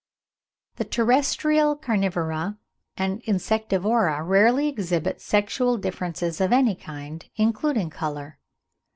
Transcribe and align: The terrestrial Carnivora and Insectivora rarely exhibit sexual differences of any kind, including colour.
The 0.77 0.83
terrestrial 0.83 1.75
Carnivora 1.75 2.57
and 2.97 3.21
Insectivora 3.25 4.23
rarely 4.27 4.67
exhibit 4.67 5.21
sexual 5.21 5.77
differences 5.77 6.41
of 6.41 6.51
any 6.51 6.73
kind, 6.73 7.23
including 7.35 7.91
colour. 7.91 8.39